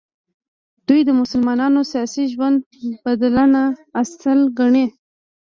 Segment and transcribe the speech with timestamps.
[0.87, 2.57] دوی د مسلمانانو سیاسي ژوند
[3.05, 3.63] بدلانه
[4.01, 4.85] اصل ګڼي.